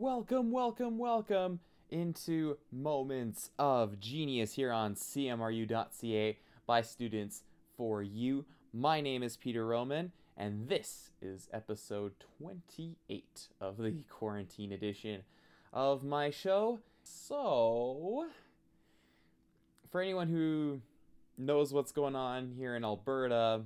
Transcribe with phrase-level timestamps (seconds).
[0.00, 7.42] Welcome, welcome, welcome into Moments of Genius here on CMRU.ca by students
[7.76, 8.46] for you.
[8.72, 15.20] My name is Peter Roman, and this is episode 28 of the quarantine edition
[15.70, 16.80] of my show.
[17.02, 18.28] So,
[19.92, 20.80] for anyone who
[21.36, 23.64] knows what's going on here in Alberta,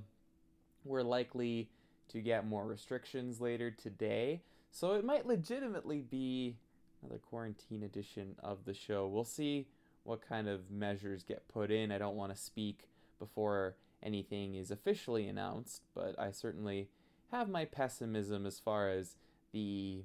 [0.83, 1.69] we're likely
[2.09, 4.41] to get more restrictions later today.
[4.75, 6.57] So it might legitimately be
[7.01, 9.07] another quarantine edition of the show.
[9.07, 9.67] We'll see
[10.03, 11.93] what kind of measures get put in.
[11.93, 16.89] I don't want to speak before anything is officially announced, but I certainly
[17.31, 19.15] have my pessimism as far as
[19.53, 20.03] the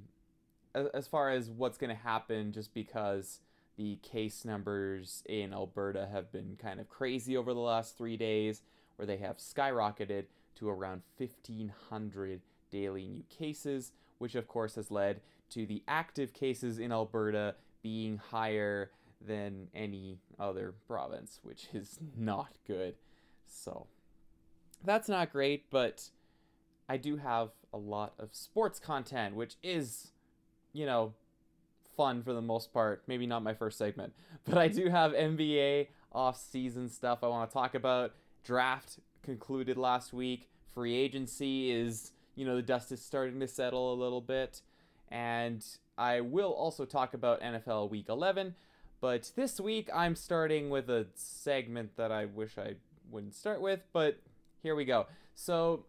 [0.73, 3.41] as far as what's going to happen just because
[3.77, 8.63] the case numbers in Alberta have been kind of crazy over the last 3 days
[8.95, 15.21] where they have skyrocketed to around 1500 daily new cases which of course has led
[15.51, 18.91] to the active cases in Alberta being higher
[19.27, 22.95] than any other province, which is not good.
[23.47, 23.87] So
[24.85, 26.11] that's not great, but
[26.89, 30.13] I do have a lot of sports content, which is,
[30.73, 31.15] you know,
[31.97, 33.03] fun for the most part.
[33.07, 34.13] Maybe not my first segment,
[34.45, 38.15] but I do have NBA off season stuff I want to talk about.
[38.45, 40.49] Draft concluded last week.
[40.75, 44.63] Free agency is you know, the dust is starting to settle a little bit.
[45.11, 45.63] And
[45.99, 48.55] I will also talk about NFL Week 11.
[49.03, 52.77] But this week, I'm starting with a segment that I wish I
[53.11, 54.21] wouldn't start with, but
[54.63, 55.07] here we go.
[55.35, 55.85] So,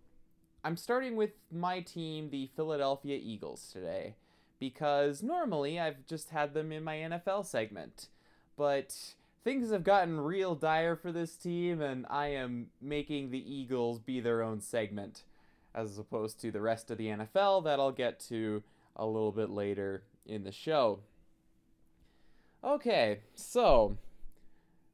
[0.65, 4.15] I'm starting with my team, the Philadelphia Eagles, today,
[4.59, 8.07] because normally I've just had them in my NFL segment.
[8.57, 8.95] But
[9.45, 14.19] things have gotten real dire for this team, and I am making the Eagles be
[14.19, 15.23] their own segment
[15.73, 18.63] as opposed to the rest of the NFL that I'll get to
[18.95, 20.99] a little bit later in the show.
[22.63, 23.97] Okay, so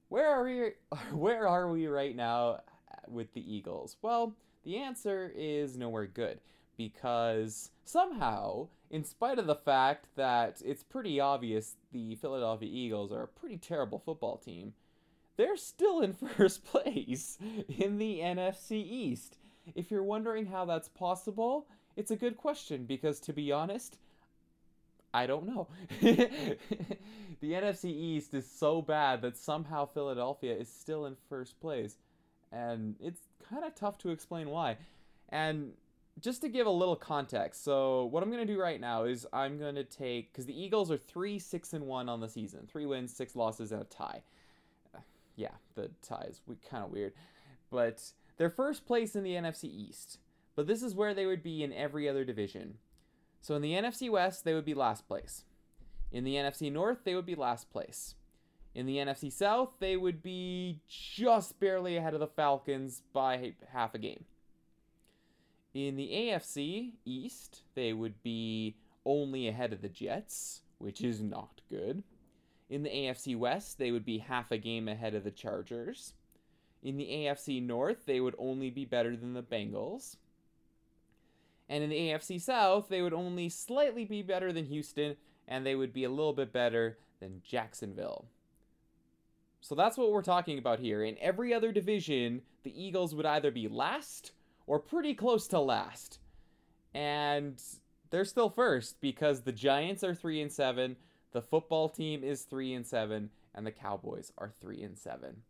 [0.10, 0.72] where are we
[1.12, 2.62] where are we right now
[3.08, 3.98] with the Eagles?
[4.02, 6.40] Well, the answer is nowhere good
[6.78, 13.24] because somehow, in spite of the fact that it's pretty obvious the Philadelphia Eagles are
[13.24, 14.74] a pretty terrible football team,
[15.36, 17.38] they're still in first place
[17.68, 19.37] in the NFC East.
[19.76, 23.98] If you're wondering how that's possible, it's a good question because to be honest,
[25.14, 25.68] I don't know.
[26.02, 26.58] the
[27.44, 31.96] NFC East is so bad that somehow Philadelphia is still in first place.
[32.52, 34.78] And it's kind of tough to explain why.
[35.30, 35.74] And
[36.22, 39.26] just to give a little context, so what I'm going to do right now is
[39.34, 42.68] I'm going to take because the Eagles are 3 6 and 1 on the season.
[42.68, 44.22] 3 wins, 6 losses and a tie.
[45.36, 47.14] yeah, the tie is kind of weird.
[47.70, 48.04] But
[48.38, 50.20] they're first place in the NFC East,
[50.56, 52.76] but this is where they would be in every other division.
[53.42, 55.44] So in the NFC West, they would be last place.
[56.12, 58.16] In the NFC North, they would be last place.
[58.74, 63.96] In the NFC South, they would be just barely ahead of the Falcons by half
[63.96, 64.26] a game.
[65.74, 71.62] In the AFC East, they would be only ahead of the Jets, which is not
[71.70, 72.04] good.
[72.70, 76.14] In the AFC West, they would be half a game ahead of the Chargers.
[76.84, 80.18] In the AFC North, they would only be better than the Bengals.
[81.70, 85.18] And in the AFC South, they would only slightly be better than Houston,
[85.48, 88.26] and they would be a little bit better than Jacksonville.
[89.60, 91.04] So that's what we're talking about here.
[91.04, 94.32] In every other division, the Eagles would either be last
[94.66, 96.20] or pretty close to last.
[96.94, 97.62] And
[98.10, 100.96] they're still first because the Giants are 3 and 7,
[101.34, 105.44] the football team is 3 and 7, and the Cowboys are 3 and 7.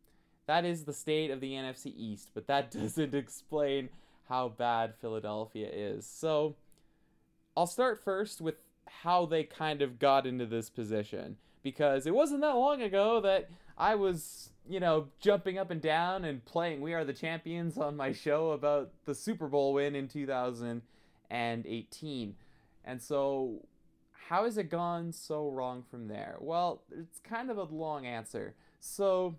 [0.48, 3.90] That is the state of the NFC East, but that doesn't explain
[4.28, 6.06] how bad Philadelphia is.
[6.06, 6.56] So
[7.56, 8.56] I'll start first with
[8.88, 13.50] how they kind of got into this position because it wasn't that long ago that
[13.78, 17.98] I was, you know, jumping up and down and playing We Are the Champions on
[17.98, 22.36] my show about the Super Bowl win in 2018.
[22.86, 23.66] And so,
[24.30, 26.38] how has it gone so wrong from there?
[26.40, 28.54] Well, it's kind of a long answer.
[28.80, 29.36] So,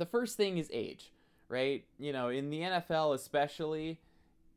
[0.00, 1.12] the first thing is age,
[1.48, 1.84] right?
[1.98, 4.00] You know, in the NFL especially,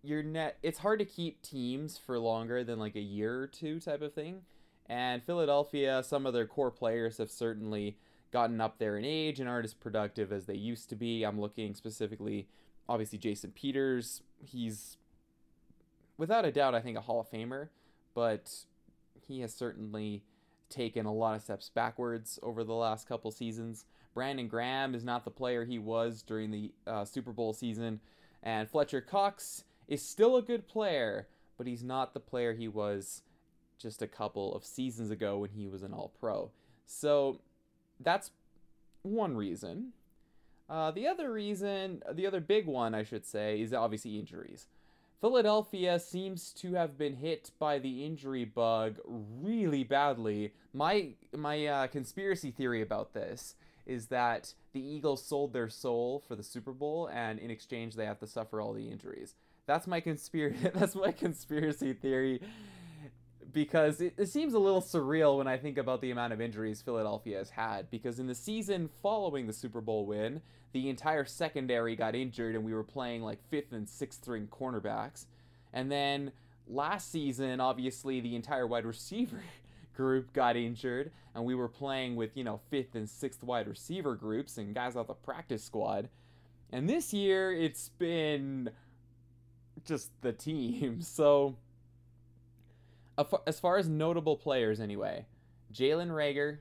[0.01, 3.80] you're net it's hard to keep teams for longer than like a year or two
[3.80, 4.42] type of thing.
[4.88, 7.98] And Philadelphia, some of their core players have certainly
[8.31, 11.24] gotten up there in age and aren't as productive as they used to be.
[11.24, 12.48] I'm looking specifically
[12.88, 14.98] obviously Jason Peters, he's
[16.18, 17.69] without a doubt I think a Hall of Famer,
[18.13, 18.66] but
[19.28, 20.24] he has certainly
[20.69, 23.86] taken a lot of steps backwards over the last couple seasons.
[24.13, 28.00] Brandon Graham is not the player he was during the uh, Super Bowl season,
[28.42, 31.27] and Fletcher Cox is still a good player,
[31.57, 33.24] but he's not the player he was
[33.77, 36.51] just a couple of seasons ago when he was an All Pro.
[36.86, 37.39] So
[38.00, 38.31] that's
[39.01, 39.94] one reason.
[40.69, 44.68] Uh, the other reason, the other big one, I should say, is obviously injuries.
[45.19, 50.54] Philadelphia seems to have been hit by the injury bug really badly.
[50.74, 56.35] My my uh, conspiracy theory about this is that the Eagles sold their soul for
[56.35, 59.35] the Super Bowl, and in exchange they have to suffer all the injuries.
[59.65, 60.69] That's my conspiracy.
[60.74, 62.41] That's my conspiracy theory
[63.53, 66.81] because it, it, seems a little surreal when I think about the amount of injuries
[66.81, 67.89] Philadelphia has had.
[67.89, 70.41] Because in the season following the Super Bowl win,
[70.74, 75.25] the entire secondary got injured, and we were playing like fifth and sixth string cornerbacks.
[75.71, 76.31] And then
[76.68, 79.41] last season, obviously, the entire wide receiver
[79.95, 84.16] group got injured, and we were playing with, you know, fifth and sixth wide receiver
[84.16, 86.10] groups and guys off the practice squad.
[86.72, 88.69] And this year, it's been
[89.86, 91.01] just the team.
[91.13, 91.57] So
[93.45, 95.28] as far as notable players, anyway,
[95.72, 96.57] Jalen Reagor,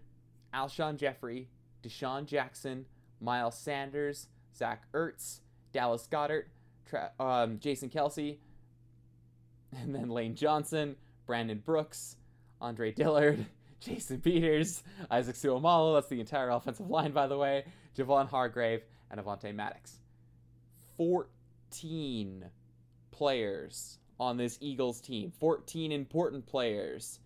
[0.53, 1.49] Alshon Jeffery,
[1.83, 2.85] DeSean Jackson,
[3.21, 5.41] Miles Sanders, Zach Ertz,
[5.73, 6.45] Dallas Goedert,
[6.87, 8.37] Tra- um, Jason Kelce,
[9.73, 10.97] and then Lane Johnson,
[11.27, 12.17] Brandon Brooks,
[12.63, 13.45] Andre Dillard,
[13.81, 17.65] Jason Peters, Isaac Seumalo, that's the entire offensive line, by the way,
[17.97, 19.99] Javon Hargrave, and Avonte Maddox.
[20.97, 22.45] 14
[23.11, 25.33] players on this Eagles team.
[25.41, 27.19] 14 important players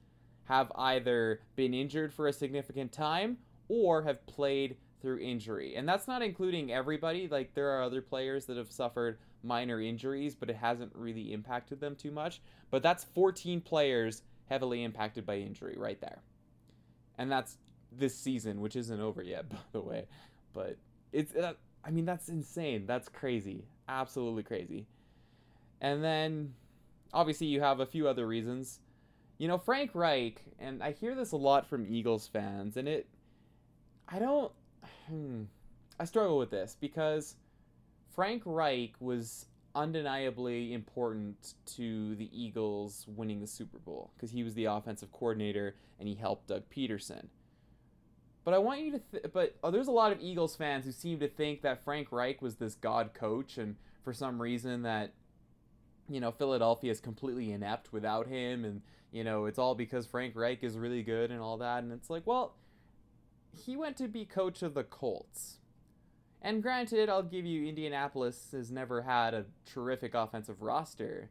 [0.45, 3.37] have either been injured for a significant time
[3.69, 5.77] or have played through injury.
[5.77, 7.29] And that's not including everybody.
[7.29, 11.81] Like, there are other players that have suffered minor injuries, but it hasn't really impacted
[11.81, 12.41] them too much.
[12.71, 16.23] But that's 14 players heavily impacted by injury right there.
[17.19, 17.59] And that's
[17.93, 20.07] this season, which isn't over yet, by the way.
[20.53, 20.77] But
[21.13, 21.55] it's, uh,
[21.85, 22.87] I mean, that's insane.
[22.87, 23.65] That's crazy.
[23.89, 24.87] Absolutely crazy.
[25.81, 26.55] And then
[27.13, 28.81] obviously you have a few other reasons.
[29.39, 33.07] You know, Frank Reich, and I hear this a lot from Eagles fans, and it,
[34.09, 34.51] I don't,
[35.09, 35.43] hmm,
[36.01, 37.35] I struggle with this because
[38.15, 39.47] Frank Reich was
[39.77, 45.77] undeniably important to the Eagles winning the Super Bowl because he was the offensive coordinator
[46.01, 47.27] and he helped Doug Pederson.
[48.45, 50.93] But I want you to, th- but oh, there's a lot of Eagles fans who
[50.93, 53.75] seem to think that Frank Reich was this god coach, and
[54.05, 55.13] for some reason that
[56.09, 58.83] you know, Philadelphia is completely inept without him, and
[59.13, 61.83] you know, it's all because Frank Reich is really good and all that.
[61.83, 62.55] And it's like, well,
[63.65, 65.59] he went to be coach of the Colts.
[66.43, 71.31] And granted, I'll give you, Indianapolis has never had a terrific offensive roster.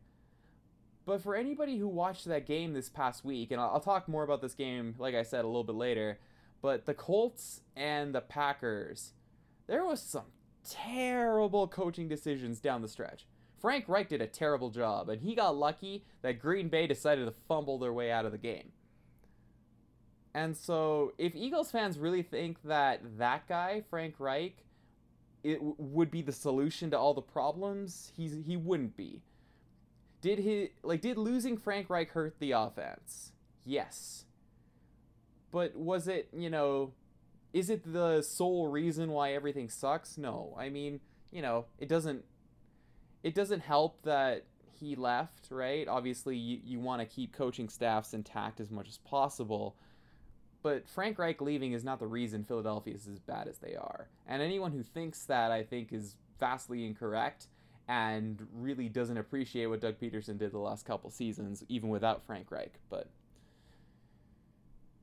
[1.06, 4.42] But for anybody who watched that game this past week, and I'll, talk more about
[4.42, 6.20] this game, like I said, a little bit later,
[6.62, 9.14] but the Colts and the Packers,
[9.68, 10.26] there was some
[10.68, 13.28] terrible coaching decisions down the stretch.
[13.60, 17.34] Frank Reich did a terrible job, and he got lucky that Green Bay decided to
[17.48, 18.72] fumble their way out of the game.
[20.34, 24.65] And so, if Eagles fans really think that that guy, Frank Reich,
[25.46, 29.22] it would be the solution to all the problems, he's he wouldn't be.
[30.22, 33.32] Did he like did losing Frank Reich hurt the offense?
[33.64, 34.26] Yes.
[35.52, 36.94] But was it, you know,
[37.54, 40.18] is it the sole reason why everything sucks?
[40.18, 40.56] No.
[40.60, 41.00] I mean,
[41.32, 42.26] you know, it doesn't
[43.22, 44.46] it doesn't help that
[44.80, 45.88] he left, right?
[45.88, 49.76] Obviously, you, you want to keep coaching staffs intact as much as possible.
[50.66, 54.08] But Frank Reich leaving is not the reason Philadelphia is as bad as they are.
[54.26, 57.50] And anyone who thinks that, I think, is vastly incorrect
[57.88, 62.50] and really doesn't appreciate what Doug Pederson did the last couple seasons, even without Frank
[62.50, 62.80] Reich.
[62.90, 63.10] But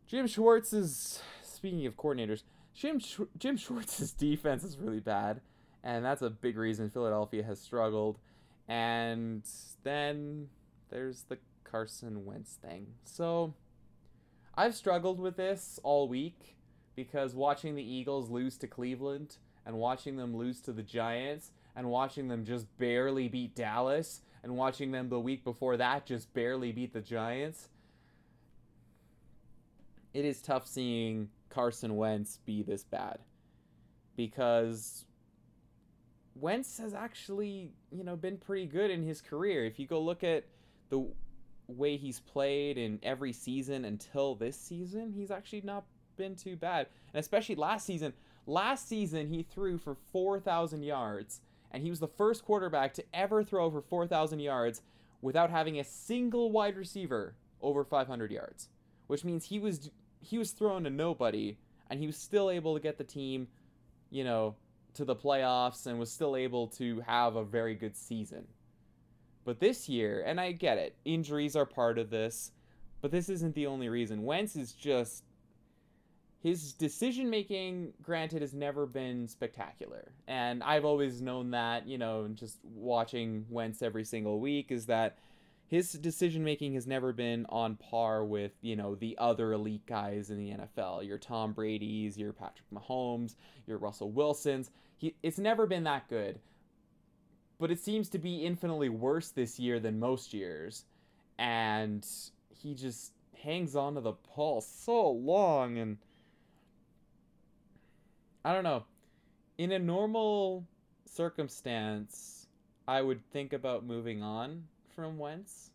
[0.09, 2.43] Jim Schwartz is, speaking of coordinators,
[2.75, 5.43] Jim, Sch- Jim Schwartz's defense is really bad
[5.85, 8.19] and that's a big reason Philadelphia has struggled.
[8.67, 9.45] And
[9.85, 10.49] then
[10.91, 12.89] there's the Carson Wentz thing.
[13.05, 13.55] So
[14.55, 16.57] I've struggled with this all week
[16.95, 21.89] because watching the Eagles lose to Cleveland and watching them lose to the Giants and
[21.89, 26.71] watching them just barely beat Dallas and watching them the week before that just barely
[26.71, 27.69] beat the Giants.
[30.13, 33.21] It is tough seeing Carson Wentz be this bad
[34.17, 35.07] because
[36.35, 39.65] Wentz has actually, you know, been pretty good in his career.
[39.65, 40.45] If you go look at
[40.91, 41.07] the
[41.77, 45.85] way he's played in every season until this season, he's actually not
[46.17, 46.87] been too bad.
[47.13, 48.13] And especially last season,
[48.47, 51.41] last season he threw for 4,000 yards
[51.73, 54.83] and he was the first quarterback to ever throw over 4,000 yards
[55.23, 58.69] without having a single wide receiver over 500 yards,
[59.07, 61.57] which means he was he was throwing to nobody
[61.91, 63.49] and he was still able to get the team,
[64.11, 64.55] you know,
[64.95, 68.47] to the playoffs and was still able to have a very good season.
[69.45, 72.53] But this year, and I get it, injuries are part of this,
[73.01, 74.23] But this isn't the only reason.
[74.23, 75.25] Wentz is just
[76.43, 80.13] his decision making granted has never been spectacular.
[80.27, 85.19] And i've always known that you know just watching wentz every single week is that
[85.69, 90.31] his decision making has never been on par with you know the other elite guys
[90.31, 94.71] in the nfl your tom brady's your patrick mahomes your russell wilsons.
[94.97, 96.39] He, it's never been that good
[97.63, 100.85] but it seems to be infinitely worse this year than most years
[101.39, 102.05] and
[102.61, 105.97] he just hangs on to the pulse so long and
[108.45, 108.83] I don't know.
[109.59, 110.67] In a normal
[111.05, 112.49] circumstance,
[112.89, 114.65] I would think about moving on
[114.97, 115.71] from Wentz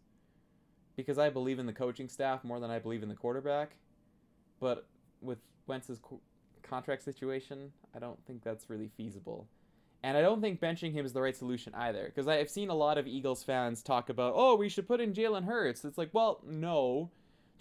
[0.97, 3.77] because I believe in the coaching staff more than I believe in the quarterback.
[4.59, 4.85] But
[5.21, 6.19] with Wentz's co-
[6.63, 9.47] contract situation, I don't think that's really feasible.
[10.07, 12.05] And I don't think benching him is the right solution either.
[12.05, 15.11] Because I've seen a lot of Eagles fans talk about, oh, we should put in
[15.11, 15.83] Jalen Hurts.
[15.83, 17.11] It's like, well, no.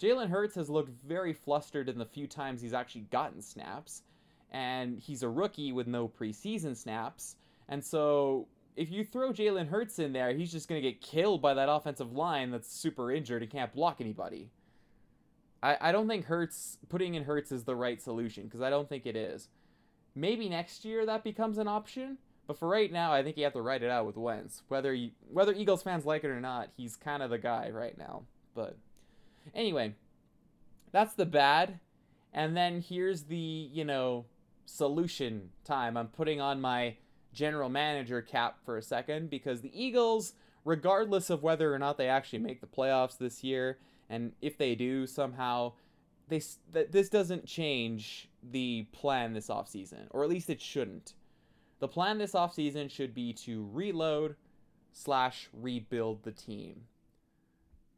[0.01, 4.03] Jalen Hurts has looked very flustered in the few times he's actually gotten snaps
[4.51, 7.35] and he's a rookie with no preseason snaps.
[7.67, 11.41] And so if you throw Jalen Hurts in there, he's just going to get killed
[11.41, 14.51] by that offensive line that's super injured and can't block anybody.
[15.61, 18.87] I, I don't think Hurts, putting in Hurts is the right solution because I don't
[18.87, 19.49] think it is.
[20.15, 23.53] Maybe next year that becomes an option, but for right now, I think you have
[23.53, 24.63] to write it out with Wentz.
[24.69, 27.97] Whether you, whether Eagles fans like it or not, he's kind of the guy right
[27.97, 28.23] now.
[28.55, 28.77] But
[29.53, 29.95] anyway,
[30.91, 31.79] that's the bad.
[32.33, 34.25] And then here's the, you know,
[34.65, 35.97] solution time.
[35.97, 36.95] I'm putting on my
[37.33, 42.07] general manager cap for a second because the Eagles, regardless of whether or not they
[42.07, 43.77] actually make the playoffs this year,
[44.09, 45.73] and if they do somehow,
[46.29, 51.13] they this doesn't change the plan this offseason, or at least it shouldn't.
[51.79, 54.35] The plan this offseason should be to reload
[54.91, 56.81] slash rebuild the team.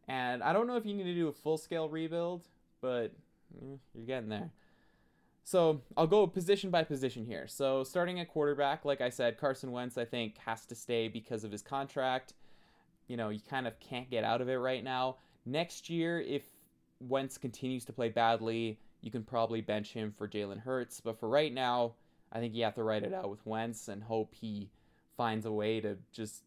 [0.07, 2.47] And I don't know if you need to do a full scale rebuild,
[2.81, 3.13] but
[3.61, 4.51] eh, you're getting there.
[5.43, 7.47] So I'll go position by position here.
[7.47, 11.43] So starting at quarterback, like I said, Carson Wentz I think has to stay because
[11.43, 12.33] of his contract.
[13.07, 15.17] You know, you kind of can't get out of it right now.
[15.45, 16.43] Next year, if
[16.99, 20.99] Wentz continues to play badly, you can probably bench him for Jalen Hurts.
[20.99, 21.93] But for right now,
[22.31, 24.69] I think you have to write it out with Wentz and hope he
[25.17, 26.43] finds a way to just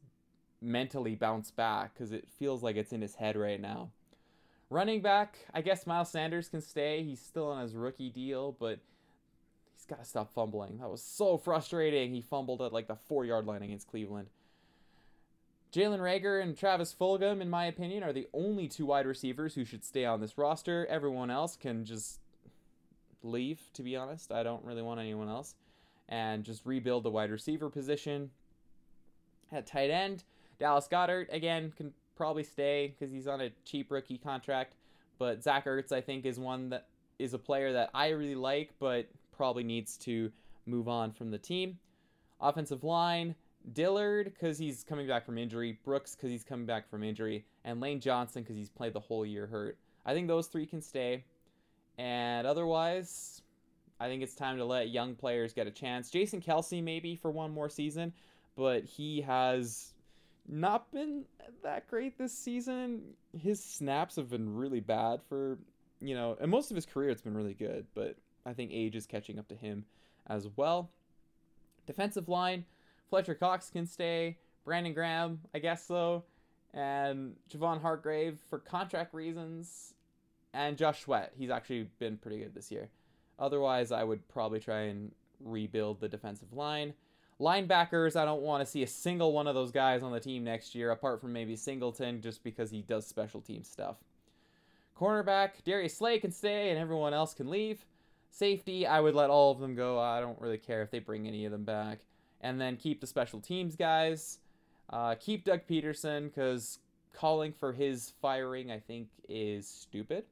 [0.60, 3.90] mentally bounce back because it feels like it's in his head right now.
[4.70, 7.02] Running back, I guess Miles Sanders can stay.
[7.02, 8.78] He's still on his rookie deal, but
[9.82, 10.78] He's got to stop fumbling.
[10.78, 12.14] That was so frustrating.
[12.14, 14.28] He fumbled at like the four yard line against Cleveland.
[15.72, 19.64] Jalen Reagor and Travis Fulgham, in my opinion, are the only two wide receivers who
[19.64, 20.86] should stay on this roster.
[20.86, 22.20] Everyone else can just
[23.24, 24.30] leave, to be honest.
[24.30, 25.56] I don't really want anyone else.
[26.12, 28.28] And just rebuild the wide receiver position.
[29.50, 30.25] At tight end,
[30.59, 34.75] Dallas Goedert, again, can probably stay because he's on a cheap rookie contract.
[35.19, 36.87] But Zach Ertz, I think, is one that
[37.19, 40.31] is a player that I really like, but probably needs to
[40.66, 41.78] move on from the team.
[42.42, 43.35] Offensive line,
[43.73, 47.81] Dillard because he's coming back from injury, Brooks because he's coming back from injury, and
[47.81, 49.78] Lane Johnson because he's played the whole year hurt.
[50.04, 51.25] I think those three can stay.
[51.97, 53.40] And otherwise,
[54.02, 56.11] I think it's time to let young players get a chance.
[56.11, 58.12] Jason Kelce, maybe for one more season,
[58.56, 59.94] but he has
[60.49, 61.23] not been
[61.62, 63.02] that great this season.
[63.32, 65.56] His snaps have been really bad for,
[66.00, 68.97] you know, and most of his career it's been really good, but I think age
[68.97, 69.85] is catching up to him
[70.26, 70.90] as well.
[71.87, 72.64] Defensive line,
[73.09, 74.37] Fletcher Cox can stay.
[74.64, 76.25] Brandon Graham, I guess so.
[76.75, 79.94] And Javon Hargrave for contract reasons.
[80.54, 81.32] And Josh Sweat.
[81.38, 82.88] He's actually been pretty good this year.
[83.38, 86.94] Otherwise, I would probably try and rebuild the defensive line.
[87.40, 90.44] Linebackers, I don't want to see a single one of those guys on the team
[90.44, 93.96] next year, apart from maybe Singleton, just because he does special team stuff.
[94.96, 97.84] Cornerback, Darius Slay can stay and everyone else can leave.
[98.30, 99.98] Safety, I would let all of them go.
[99.98, 102.00] I don't really care if they bring any of them back.
[102.40, 104.38] And then keep the special teams guys.
[104.90, 106.78] Uh, keep Doug Pederson because
[107.12, 110.24] calling for his firing, I think, is stupid.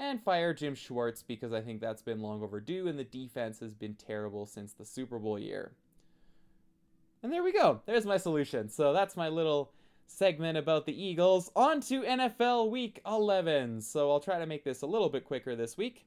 [0.00, 3.74] And fire Jim Schwartz because I think that's been long overdue and the defense has
[3.74, 5.72] been terrible since the Super Bowl year.
[7.22, 7.82] And there we go.
[7.84, 8.70] There's my solution.
[8.70, 9.72] So that's my little
[10.06, 11.50] segment about the Eagles.
[11.54, 13.82] On to NFL Week 11.
[13.82, 16.06] So I'll try to make this a little bit quicker this week.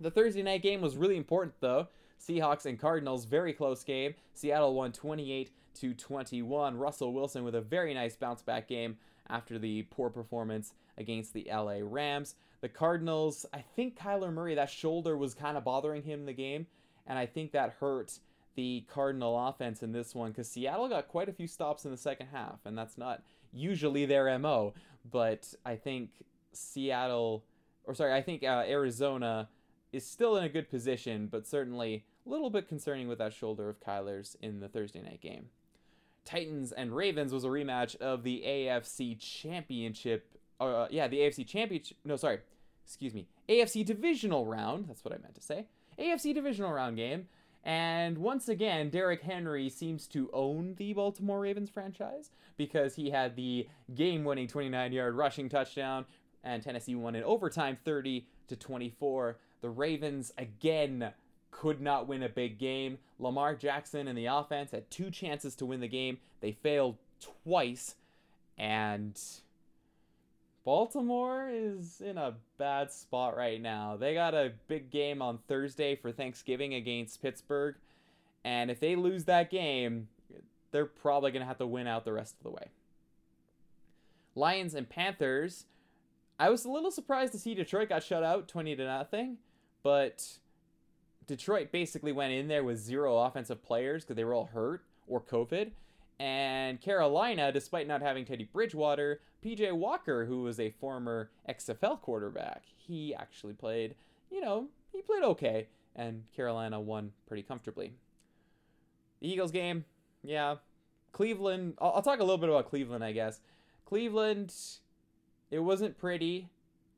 [0.00, 1.86] The Thursday night game was really important though.
[2.20, 4.14] Seahawks and Cardinals, very close game.
[4.34, 6.76] Seattle won 28 to 21.
[6.76, 8.96] Russell Wilson with a very nice bounce back game
[9.30, 12.34] after the poor performance against the LA Rams.
[12.60, 16.32] The Cardinals, I think Kyler Murray, that shoulder was kind of bothering him in the
[16.32, 16.66] game,
[17.06, 18.18] and I think that hurt
[18.54, 21.96] the Cardinal offense in this one because Seattle got quite a few stops in the
[21.96, 23.22] second half, and that's not
[23.52, 24.74] usually their MO.
[25.10, 26.10] But I think
[26.52, 27.44] Seattle,
[27.84, 29.48] or sorry, I think uh, Arizona
[29.92, 33.68] is still in a good position, but certainly a little bit concerning with that shoulder
[33.68, 35.46] of Kyler's in the Thursday night game.
[36.24, 40.36] Titans and Ravens was a rematch of the AFC Championship.
[40.60, 41.96] Uh, yeah, the AFC Championship.
[42.04, 42.38] No, sorry.
[42.84, 43.26] Excuse me.
[43.48, 44.86] AFC Divisional Round.
[44.88, 45.66] That's what I meant to say.
[45.98, 47.28] AFC Divisional Round game.
[47.62, 53.36] And once again, Derrick Henry seems to own the Baltimore Ravens franchise because he had
[53.36, 56.06] the game winning 29 yard rushing touchdown,
[56.42, 59.38] and Tennessee won in overtime 30 to 24.
[59.60, 61.12] The Ravens again
[61.50, 62.98] could not win a big game.
[63.18, 66.18] Lamar Jackson and the offense had two chances to win the game.
[66.40, 66.96] They failed
[67.44, 67.96] twice.
[68.56, 69.20] And
[70.64, 73.96] Baltimore is in a bad spot right now.
[73.96, 77.76] They got a big game on Thursday for Thanksgiving against Pittsburgh.
[78.44, 80.08] And if they lose that game,
[80.70, 82.68] they're probably going to have to win out the rest of the way.
[84.34, 85.66] Lions and Panthers.
[86.38, 89.36] I was a little surprised to see Detroit got shut out 20 to nothing,
[89.82, 90.38] but
[91.30, 95.20] Detroit basically went in there with zero offensive players because they were all hurt or
[95.20, 95.70] COVID.
[96.18, 102.64] And Carolina, despite not having Teddy Bridgewater, PJ Walker, who was a former XFL quarterback,
[102.76, 103.94] he actually played,
[104.28, 105.68] you know, he played okay.
[105.94, 107.94] And Carolina won pretty comfortably.
[109.20, 109.84] The Eagles game,
[110.24, 110.56] yeah.
[111.12, 113.40] Cleveland, I'll, I'll talk a little bit about Cleveland, I guess.
[113.84, 114.52] Cleveland,
[115.52, 116.48] it wasn't pretty,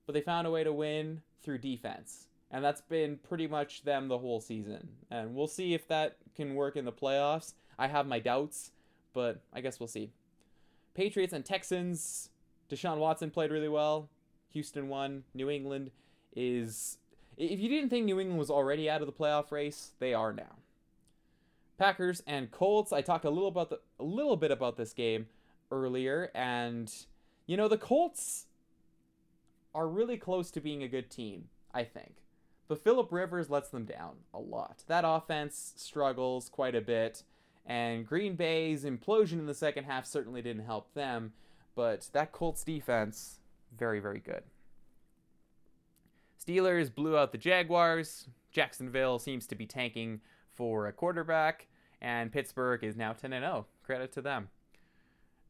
[0.07, 4.09] but they found a way to win through defense and that's been pretty much them
[4.09, 4.89] the whole season.
[5.11, 7.55] And we'll see if that can work in the playoffs.
[7.79, 8.73] I have my doubts,
[9.15, 10.13] but I guess we'll see.
[10.95, 12.29] Patriots and Texans.
[12.71, 14.11] Deshaun Watson played really well.
[14.51, 15.25] Houston won.
[15.35, 15.91] New England
[16.37, 16.99] is.
[17.39, 20.35] If you didn't think New England was already out of the playoff race, they are
[20.35, 20.59] now.
[21.79, 22.93] Packers and Colts.
[22.93, 25.27] I talked a little about the a little bit about this game
[25.71, 26.93] earlier, and
[27.47, 28.47] you know the Colts
[29.75, 31.49] are really close to being a good team.
[31.75, 32.22] I think.
[32.69, 34.85] But Philip Rivers lets them down a lot.
[34.87, 37.23] That offense struggles quite a bit,
[37.67, 41.33] and Green Bay's implosion in the second half certainly didn't help them,
[41.75, 43.41] but that Colts defense,
[43.77, 44.43] very, very good.
[46.43, 48.29] Steelers blew out the Jaguars.
[48.51, 50.21] Jacksonville seems to be tanking
[50.53, 51.69] for a quarterback,
[52.01, 53.67] and Pittsburgh is now 10 0.
[53.85, 54.49] Credit to them.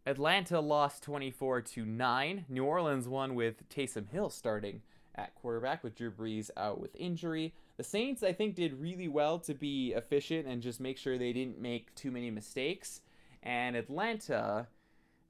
[0.05, 2.46] Atlanta lost 24 to 9.
[2.48, 4.83] New Orleans won with Taysom Hill starting
[5.14, 7.55] at quarterback with Drew Brees out with injury.
[7.77, 11.33] The Saints, I think, did really well to be efficient and just make sure they
[11.33, 13.01] didn't make too many mistakes.
[13.42, 14.68] And Atlanta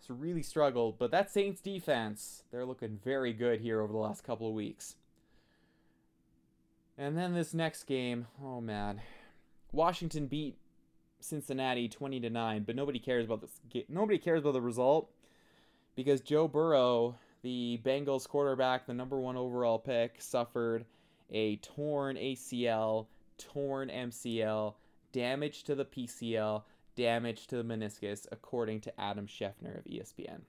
[0.09, 4.49] really struggled, but that Saints defense, they're looking very good here over the last couple
[4.49, 4.97] of weeks.
[6.99, 9.01] And then this next game, oh man.
[9.73, 10.59] Washington beat
[11.21, 15.11] Cincinnati 20 to 9, but nobody cares about this nobody cares about the result
[15.95, 20.85] because Joe Burrow the Bengals quarterback, the number one overall pick, suffered
[21.31, 23.07] a torn ACL,
[23.39, 24.75] torn MCL,
[25.13, 26.63] damage to the PCL,
[26.95, 30.43] damage to the meniscus, according to Adam Schefter of ESPN.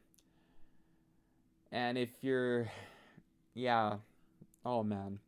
[1.71, 2.69] And if you're,
[3.53, 3.97] yeah,
[4.65, 5.19] oh man,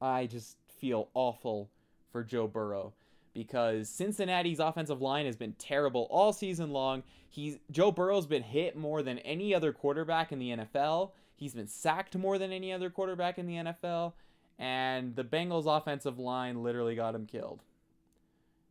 [0.00, 1.70] I just feel awful
[2.10, 2.94] for Joe Burrow
[3.34, 7.02] because Cincinnati's offensive line has been terrible all season long.
[7.28, 11.12] He's Joe Burrow's been hit more than any other quarterback in the NFL.
[11.34, 14.12] He's been sacked more than any other quarterback in the NFL,
[14.58, 17.62] and the Bengals offensive line literally got him killed.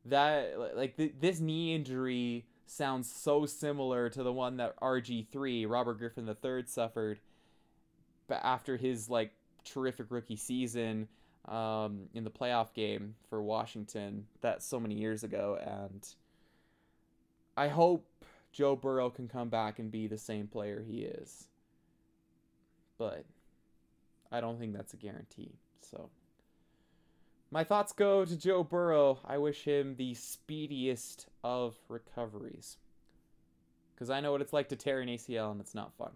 [0.05, 5.97] That like th- this knee injury sounds so similar to the one that RG3, Robert
[5.97, 7.19] Griffin III suffered
[8.29, 9.33] after his like
[9.65, 11.07] terrific rookie season
[11.45, 16.07] um, in the playoff game for Washington that so many years ago, and
[17.57, 18.05] I hope
[18.51, 21.47] Joe Burrow can come back and be the same player he is.
[22.97, 23.25] But
[24.31, 25.53] I don't think that's a guarantee.
[25.81, 26.09] So
[27.49, 29.19] my thoughts go to Joe Burrow.
[29.25, 32.77] I wish him the speediest of recoveries.
[33.93, 36.11] Because I know what it's like to tear an ACL and it's not fun.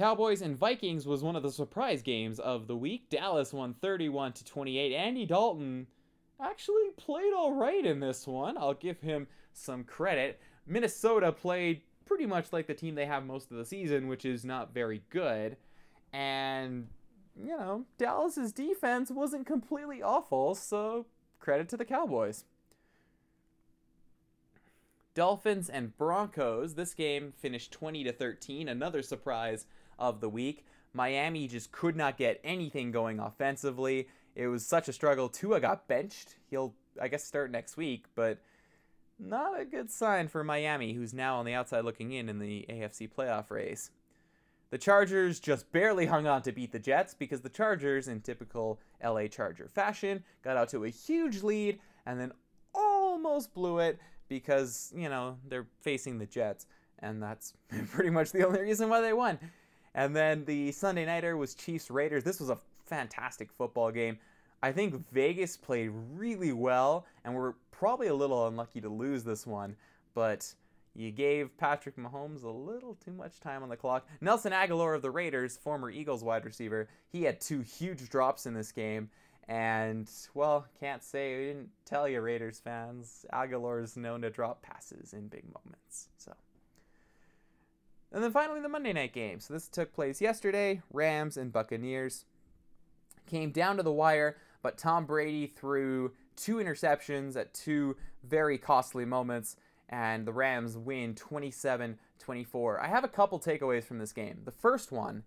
[0.00, 3.10] Cowboys and Vikings was one of the surprise games of the week.
[3.10, 4.94] Dallas won 31 to 28.
[4.94, 5.86] Andy Dalton
[6.42, 8.56] actually played all right in this one.
[8.56, 10.40] I'll give him some credit.
[10.66, 14.42] Minnesota played pretty much like the team they have most of the season, which is
[14.42, 15.58] not very good.
[16.14, 16.86] And
[17.38, 21.04] you know, Dallas's defense wasn't completely awful, so
[21.40, 22.46] credit to the Cowboys.
[25.12, 26.72] Dolphins and Broncos.
[26.74, 29.66] This game finished 20 to 13, another surprise
[30.00, 30.64] of the week.
[30.92, 34.08] Miami just could not get anything going offensively.
[34.34, 35.28] It was such a struggle.
[35.28, 36.36] Tua got benched.
[36.48, 38.38] He'll, I guess, start next week, but
[39.18, 42.66] not a good sign for Miami, who's now on the outside looking in in the
[42.68, 43.90] AFC playoff race.
[44.70, 48.80] The Chargers just barely hung on to beat the Jets because the Chargers, in typical
[49.04, 52.32] LA Charger fashion, got out to a huge lead and then
[52.72, 56.66] almost blew it because, you know, they're facing the Jets.
[57.00, 57.52] And that's
[57.90, 59.38] pretty much the only reason why they won.
[60.00, 62.24] And then the Sunday Nighter was Chiefs Raiders.
[62.24, 64.18] This was a fantastic football game.
[64.62, 69.46] I think Vegas played really well, and we're probably a little unlucky to lose this
[69.46, 69.76] one,
[70.14, 70.54] but
[70.94, 74.08] you gave Patrick Mahomes a little too much time on the clock.
[74.22, 78.54] Nelson Agholor of the Raiders, former Eagles wide receiver, he had two huge drops in
[78.54, 79.10] this game.
[79.48, 83.26] And, well, can't say we didn't tell you, Raiders fans.
[83.34, 86.08] Agholor is known to drop passes in big moments.
[86.16, 86.32] So.
[88.12, 89.40] And then finally, the Monday night game.
[89.40, 90.82] So this took place yesterday.
[90.92, 92.24] Rams and Buccaneers
[93.26, 99.04] came down to the wire, but Tom Brady threw two interceptions at two very costly
[99.04, 99.56] moments,
[99.88, 102.80] and the Rams win 27 24.
[102.80, 104.42] I have a couple takeaways from this game.
[104.44, 105.24] The first one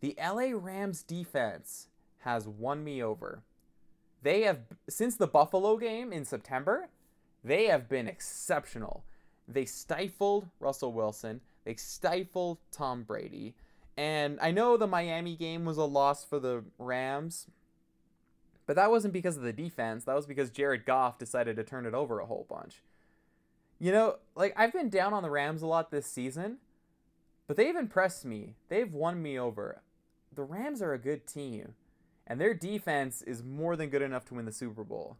[0.00, 1.86] the LA Rams defense
[2.20, 3.42] has won me over.
[4.22, 6.88] They have, since the Buffalo game in September,
[7.44, 9.04] they have been exceptional.
[9.46, 13.54] They stifled Russell Wilson, they stifled Tom Brady.
[13.96, 17.46] And I know the Miami game was a loss for the Rams,
[18.66, 20.04] but that wasn't because of the defense.
[20.04, 22.82] That was because Jared Goff decided to turn it over a whole bunch.
[23.78, 26.58] You know, like I've been down on the Rams a lot this season,
[27.46, 28.54] but they've impressed me.
[28.68, 29.82] They've won me over.
[30.34, 31.74] The Rams are a good team,
[32.26, 35.18] and their defense is more than good enough to win the Super Bowl.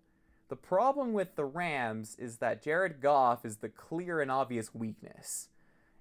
[0.49, 5.49] The problem with the Rams is that Jared Goff is the clear and obvious weakness.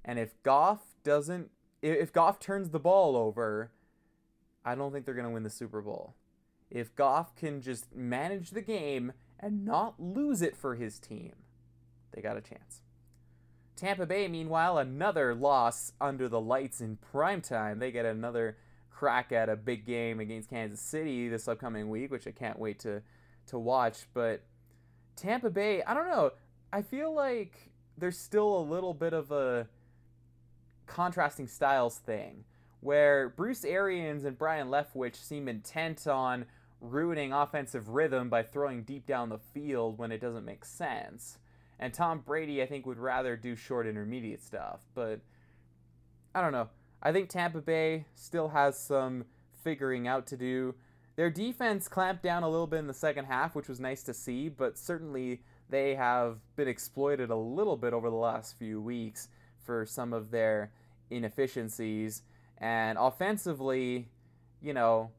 [0.04, 3.72] And if Goff doesn't if Goff turns the ball over,
[4.64, 6.16] I don't think they're going to win the Super Bowl.
[6.70, 11.34] If Goff can just manage the game and not lose it for his team,
[12.12, 12.82] they got a chance.
[13.76, 17.80] Tampa Bay, meanwhile, another loss under the lights in prime time.
[17.80, 18.58] They get another
[18.92, 22.80] crack at a big game against Kansas City this upcoming week, which I can't wait
[22.80, 23.02] to
[23.48, 24.06] to watch.
[24.14, 24.44] But
[25.16, 26.32] Tampa Bay, I don't know.
[26.72, 29.68] I feel like there's still a little bit of a
[30.94, 32.44] contrasting styles thing
[32.82, 36.46] where Bruce Arians and Byron Leftwich seem intent on
[36.82, 41.38] ruining offensive rhythm by throwing deep down the field when it doesn't make sense.
[41.80, 44.82] And Tom Brady, I think, would rather do short intermediate stuff.
[44.96, 45.22] But
[46.34, 46.70] I don't know.
[47.02, 49.26] I think Tampa Bay still has some
[49.64, 50.76] figuring out to do.
[51.16, 54.14] Their defense clamped down a little bit in the second half, which was nice to
[54.14, 59.28] see, but certainly they have been exploited a little bit over the last few weeks
[59.64, 60.72] for some of their
[61.12, 62.24] inefficiencies.
[62.58, 64.10] And offensively,
[64.62, 65.12] you know,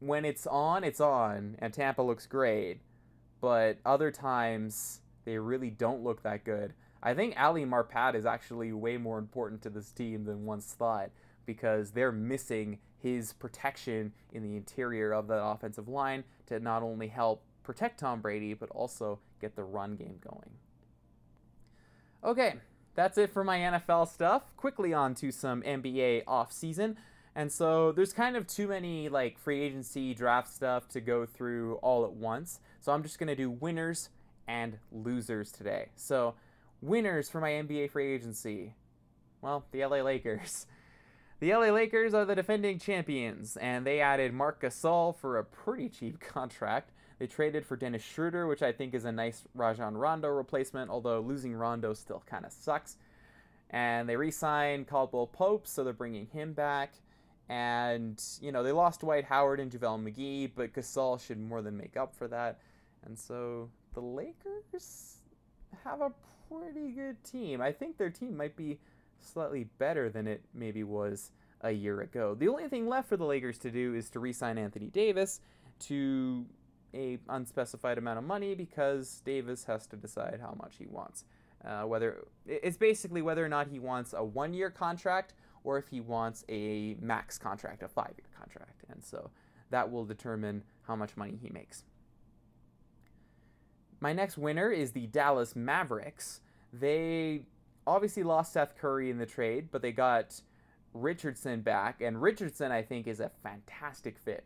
[0.00, 2.80] when it's on, it's on, and Tampa looks great.
[3.40, 6.74] But other times, they really don't look that good.
[7.02, 11.10] I think Ali Marpet is actually way more important to this team than once thought
[11.44, 17.08] because they're missing his protection in the interior of the offensive line to not only
[17.08, 20.50] help protect Tom Brady, but also get the run game going.
[22.24, 22.54] Okay,
[22.96, 24.56] that's it for my NFL stuff.
[24.56, 26.96] Quickly on to some NBA offseason.
[27.34, 31.74] And so there's kind of too many like free agency draft stuff to go through
[31.76, 32.60] all at once.
[32.80, 34.08] So I'm just going to do winners
[34.48, 35.90] and losers today.
[35.96, 36.34] So,
[36.80, 38.74] winners for my NBA free agency.
[39.42, 40.66] Well, the LA Lakers.
[41.38, 45.90] The LA Lakers are the defending champions, and they added Marc Gasol for a pretty
[45.90, 46.92] cheap contract.
[47.18, 51.20] They traded for Dennis Schroeder, which I think is a nice Rajon Rondo replacement, although
[51.20, 52.96] losing Rondo still kind of sucks.
[53.70, 56.92] And they re signed Caldwell Pope, so they're bringing him back.
[57.48, 61.76] And, you know, they lost Dwight Howard and JaVale McGee, but Gasol should more than
[61.76, 62.58] make up for that.
[63.04, 65.18] And so the Lakers
[65.84, 66.12] have a
[66.48, 67.60] pretty good team.
[67.60, 68.78] I think their team might be
[69.20, 71.30] slightly better than it maybe was
[71.62, 72.34] a year ago.
[72.34, 75.40] The only thing left for the Lakers to do is to re sign Anthony Davis
[75.80, 76.44] to
[76.94, 81.24] a unspecified amount of money because Davis has to decide how much he wants.
[81.64, 86.00] Uh, whether it's basically whether or not he wants a one-year contract or if he
[86.00, 89.30] wants a max contract, a five-year contract, and so
[89.70, 91.82] that will determine how much money he makes.
[93.98, 96.40] My next winner is the Dallas Mavericks.
[96.72, 97.46] They
[97.86, 100.40] obviously lost Seth Curry in the trade, but they got
[100.92, 104.44] Richardson back, and Richardson I think is a fantastic fit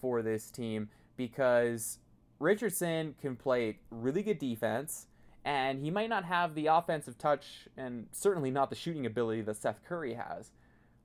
[0.00, 0.88] for this team
[1.20, 1.98] because
[2.38, 5.06] Richardson can play really good defense,
[5.44, 9.58] and he might not have the offensive touch and certainly not the shooting ability that
[9.58, 10.52] Seth Curry has.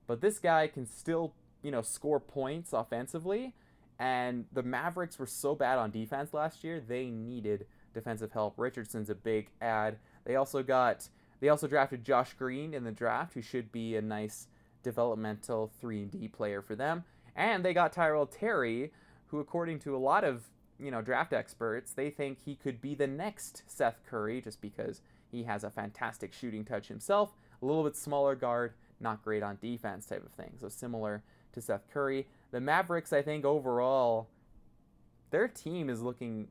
[0.06, 3.54] But this guy can still, you know, score points offensively.
[3.98, 8.54] And the Mavericks were so bad on defense last year, they needed defensive help.
[8.56, 9.98] Richardson's a big add.
[10.24, 14.02] They also got they also drafted Josh Green in the draft, who should be a
[14.02, 14.48] nice
[14.82, 17.04] developmental 3D player for them.
[17.34, 18.92] And they got Tyrell Terry,
[19.28, 20.44] who, according to a lot of
[20.78, 25.00] you know draft experts, they think he could be the next Seth Curry, just because
[25.30, 29.58] he has a fantastic shooting touch himself, a little bit smaller guard, not great on
[29.60, 30.52] defense type of thing.
[30.60, 32.26] So similar to Seth Curry.
[32.52, 34.28] The Mavericks, I think overall,
[35.30, 36.48] their team is looking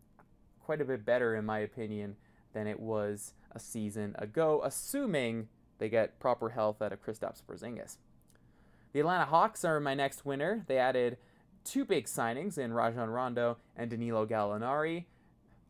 [0.60, 2.16] quite a bit better in my opinion
[2.54, 7.98] than it was a season ago, assuming they get proper health out of Kristaps Porzingis.
[8.94, 10.64] The Atlanta Hawks are my next winner.
[10.68, 11.18] They added
[11.66, 15.06] two big signings in Rajon Rondo and Danilo Gallinari.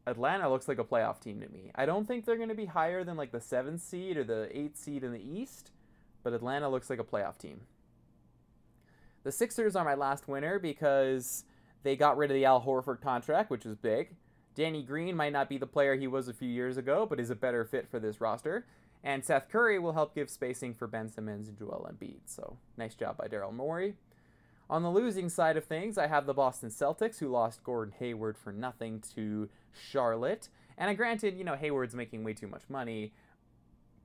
[0.05, 1.71] Atlanta looks like a playoff team to me.
[1.73, 4.55] I don't think they're going to be higher than like the seventh seed or the
[4.55, 5.71] eighth seed in the East,
[6.21, 7.61] but Atlanta looks like a playoff team.
[9.23, 11.45] The Sixers are my last winner because
[11.81, 14.15] they got rid of the Al Horford contract, which is big.
[14.53, 17.31] Danny Green might not be the player he was a few years ago, but is
[17.31, 18.67] a better fit for this roster.
[19.03, 22.21] And Seth Curry will help give spacing for Ben Simmons and Joel Embiid.
[22.25, 23.95] So nice job by Daryl Morey.
[24.69, 28.37] On the losing side of things, I have the Boston Celtics, who lost Gordon Hayward
[28.37, 30.49] for nothing to Charlotte.
[30.77, 33.13] And I granted, you know, Hayward's making way too much money,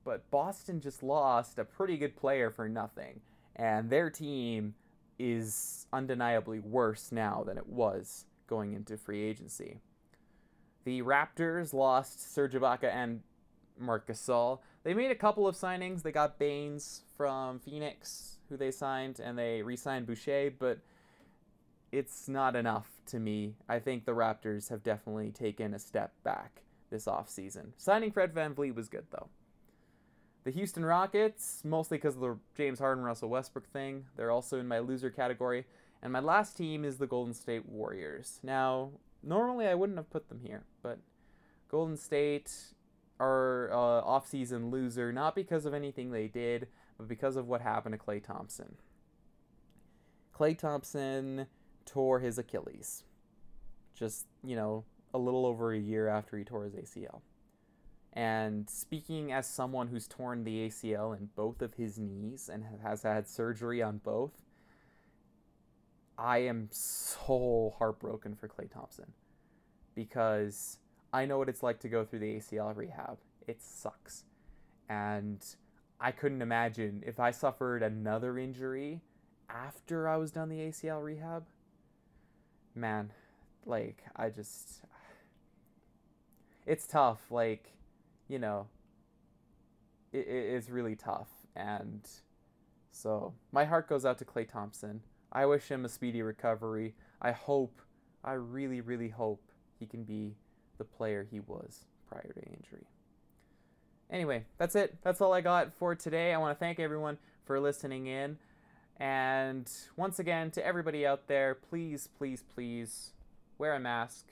[0.03, 3.21] but Boston just lost a pretty good player for nothing.
[3.55, 4.75] And their team
[5.19, 9.79] is undeniably worse now than it was going into free agency.
[10.83, 13.21] The Raptors lost Serge Ibaka and
[13.79, 14.59] Marc Gasol.
[14.83, 16.01] They made a couple of signings.
[16.01, 20.79] They got Baynes from Phoenix, who they signed, and they re-signed Boucher, but
[21.91, 23.55] it's not enough to me.
[23.67, 26.61] I think the Raptors have definitely taken a step back
[26.91, 27.71] this offseason.
[27.77, 29.29] Signing Fred Van VanVleet was good, though.
[30.43, 34.67] The Houston Rockets, mostly because of the James Harden Russell Westbrook thing, they're also in
[34.67, 35.65] my loser category.
[36.03, 38.39] And my last team is the Golden State Warriors.
[38.41, 38.91] Now,
[39.23, 40.97] normally I wouldn't have put them here, but
[41.69, 42.51] Golden State
[43.19, 46.67] are uh, off-season loser not because of anything they did,
[47.01, 48.75] but because of what happened to Klay Thompson.
[50.37, 51.47] Klay Thompson
[51.83, 53.05] tore his Achilles,
[53.95, 57.21] just you know, a little over a year after he tore his ACL.
[58.13, 63.01] And speaking as someone who's torn the ACL in both of his knees and has
[63.01, 64.43] had surgery on both,
[66.19, 69.11] I am so heartbroken for Klay Thompson
[69.95, 70.77] because
[71.11, 73.17] I know what it's like to go through the ACL rehab.
[73.47, 74.23] It sucks.
[74.87, 75.43] And
[76.03, 79.01] I couldn't imagine if I suffered another injury
[79.47, 81.45] after I was done the ACL rehab.
[82.73, 83.11] Man,
[83.67, 84.81] like, I just.
[86.65, 87.19] It's tough.
[87.29, 87.73] Like,
[88.27, 88.67] you know,
[90.11, 91.29] it, it's really tough.
[91.55, 92.01] And
[92.91, 95.01] so my heart goes out to Klay Thompson.
[95.31, 96.95] I wish him a speedy recovery.
[97.21, 97.79] I hope,
[98.23, 99.43] I really, really hope
[99.79, 100.35] he can be
[100.79, 102.87] the player he was prior to injury.
[104.11, 104.97] Anyway, that's it.
[105.03, 106.33] That's all I got for today.
[106.33, 108.37] I want to thank everyone for listening in.
[108.97, 113.13] And once again, to everybody out there, please, please, please
[113.57, 114.27] wear a mask,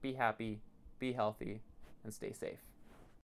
[0.00, 0.60] be happy,
[0.98, 1.60] be healthy,
[2.02, 2.69] and stay safe.